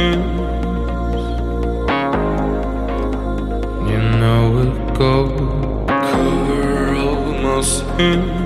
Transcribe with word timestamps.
You 0.00 0.06
know 4.18 4.58
it 4.64 4.74
goes. 4.94 5.86
Cover 5.88 6.94
all 6.96 7.32
my 7.42 7.60
sins. 7.60 8.39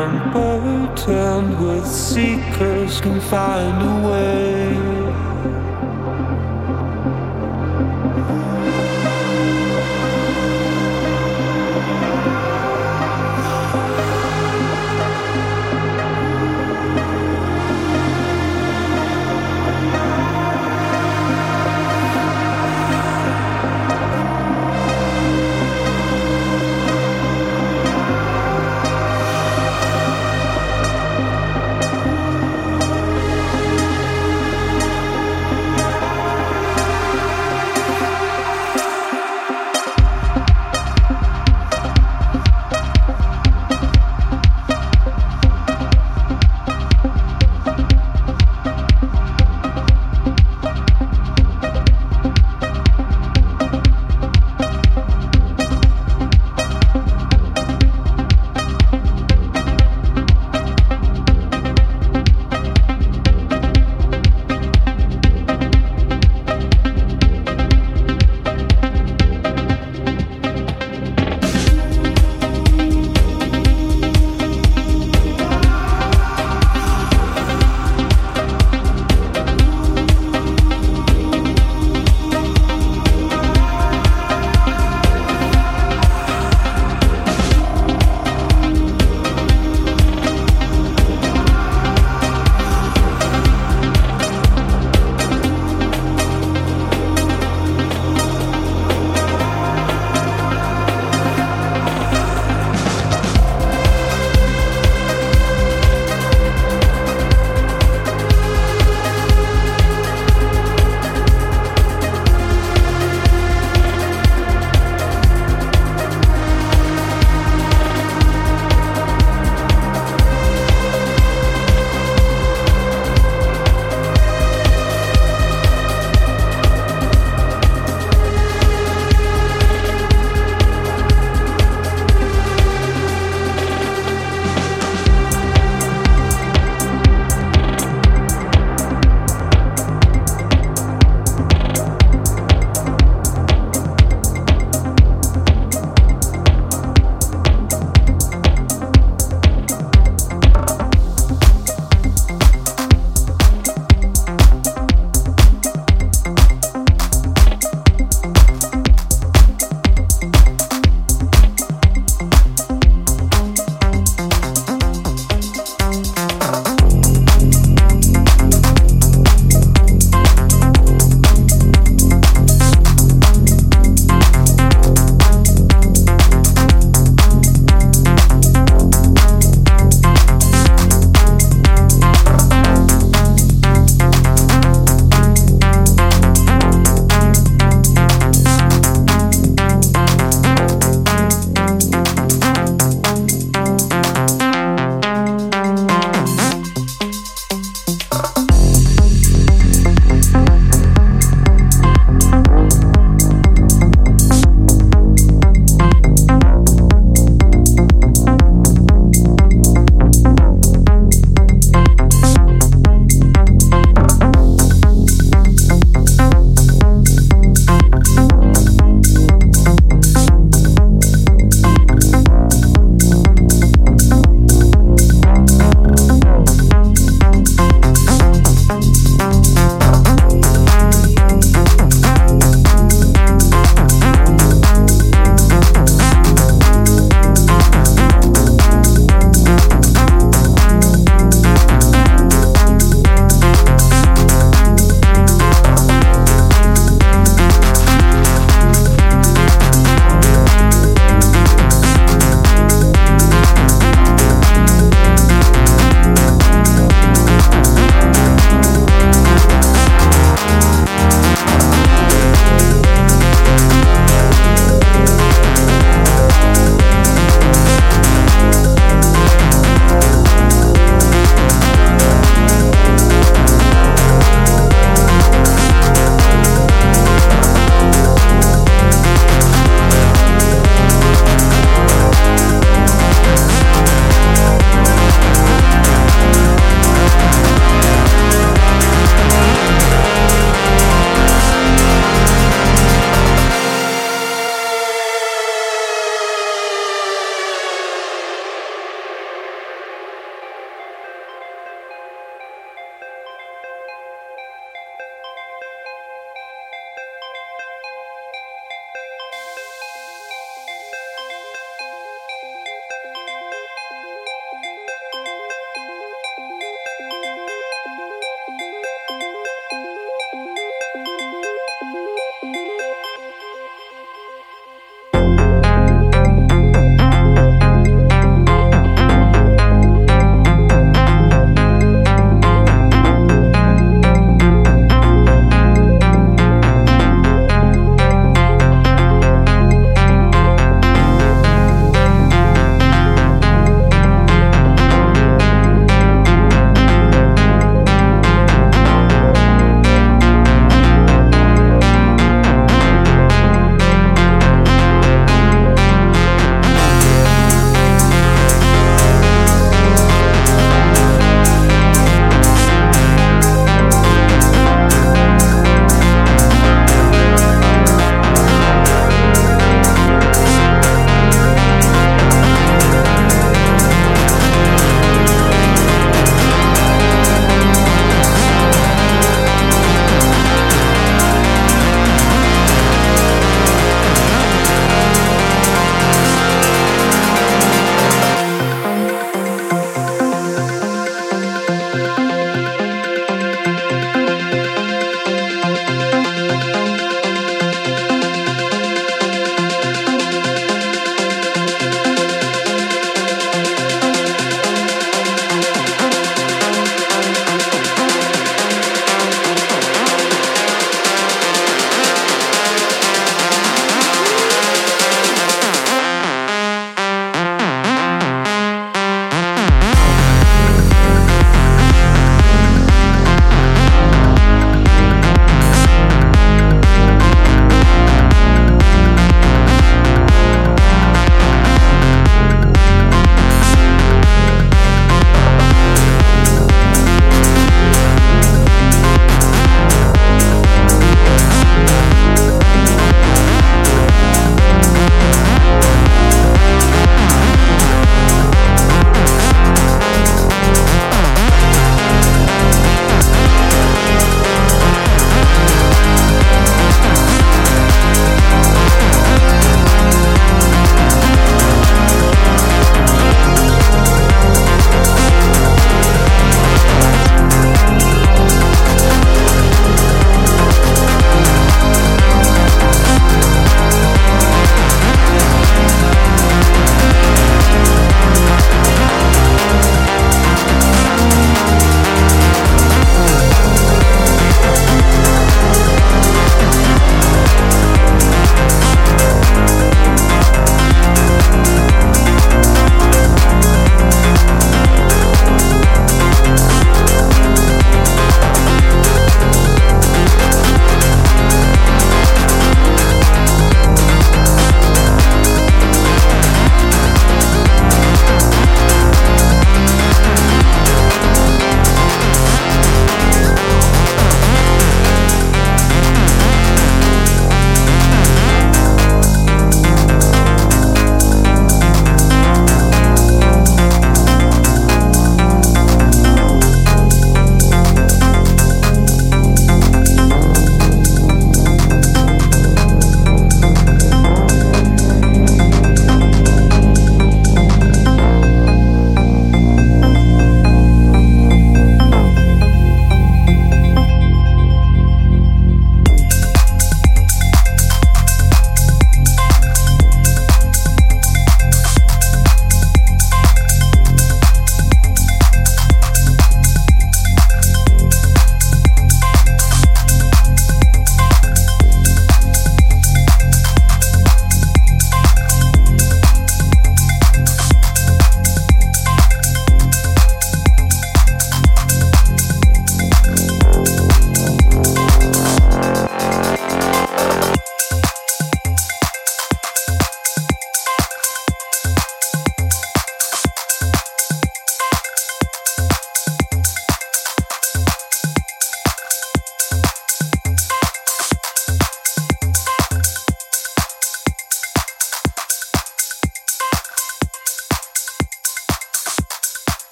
I'm 0.00 0.32
with 1.62 1.86
seekers 1.86 3.02
can 3.02 3.20
find 3.20 3.82
a 3.82 4.08
way. 4.08 4.59